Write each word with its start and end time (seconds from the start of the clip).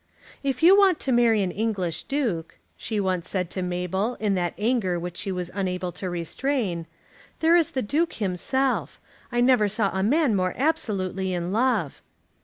"If 0.41 0.63
you 0.63 0.75
want 0.75 0.99
to 1.01 1.11
marry 1.11 1.43
an 1.43 1.51
English 1.51 2.05
Duke," 2.05 2.57
she 2.75 2.99
once 2.99 3.29
said 3.29 3.51
to 3.51 3.59
Isabel 3.59 4.17
in 4.19 4.33
that 4.33 4.55
anger 4.57 4.99
which 4.99 5.15
she 5.15 5.31
was 5.31 5.51
unable 5.53 5.91
to 5.91 6.09
restrain, 6.09 6.87
"there 7.39 7.55
is 7.55 7.69
the 7.69 7.83
Duke 7.83 8.13
himself. 8.13 8.99
I 9.31 9.41
never 9.41 9.67
saw 9.67 9.91
a 9.95 10.01
man 10.01 10.35
more 10.35 10.55
absolutely 10.57 11.33
in 11.35 11.51
love." 11.53 12.01